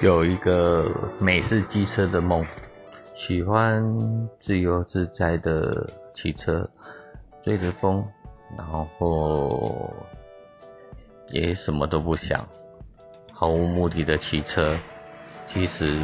[0.00, 2.44] 有一个美式机车的梦，
[3.14, 3.82] 喜欢
[4.38, 6.68] 自由自在的骑车，
[7.40, 8.04] 追着风，
[8.58, 9.90] 然后
[11.30, 12.46] 也什么都不想，
[13.32, 14.76] 毫无目的的骑车。
[15.46, 15.98] 其实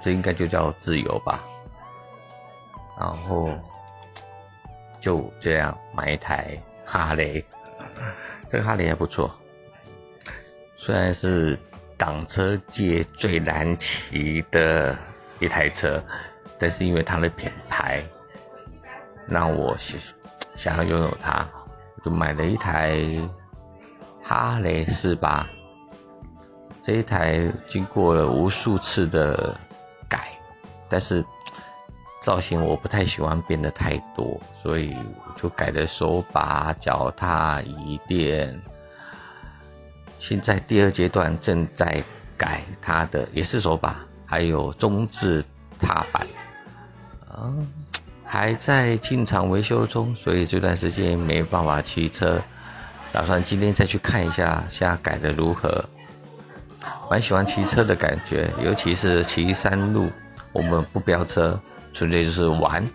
[0.00, 1.44] 这应该就叫自由吧。
[2.98, 3.50] 然后
[5.00, 7.44] 就这样买一台哈雷，
[8.48, 9.30] 这个哈雷还不错，
[10.76, 11.56] 虽然是。
[11.96, 14.96] 挡车界最难骑的
[15.38, 16.02] 一台车，
[16.58, 18.04] 但是因为它的品牌，
[19.26, 20.00] 让我想
[20.54, 21.46] 想要拥有它，
[21.96, 23.00] 我就买了一台
[24.22, 25.46] 哈雷四八。
[26.84, 29.56] 这一台经过了无数次的
[30.08, 30.32] 改，
[30.88, 31.24] 但是
[32.20, 34.96] 造型我不太喜欢变得太多，所以
[35.36, 38.60] 就改了手把、脚踏、椅垫。
[40.22, 42.00] 现在第二阶段正在
[42.36, 45.44] 改它的，也是手把，还有中置
[45.80, 46.24] 踏板，
[47.28, 47.52] 啊，
[48.24, 52.40] 还在进场维修中，所以这段时间没办法骑车，
[53.10, 55.84] 打算今天再去看一下，现在改的如何。
[57.10, 60.08] 蛮喜欢骑车的感觉，尤其是骑山路，
[60.52, 61.60] 我们不飙车，
[61.92, 62.88] 纯粹就是玩，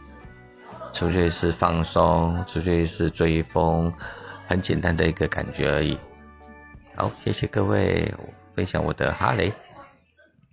[0.93, 3.91] 纯粹是放松，纯粹是追风，
[4.47, 5.97] 很简单的一个感觉而已。
[6.97, 8.11] 好，谢谢各位
[8.55, 9.53] 分享我的哈雷。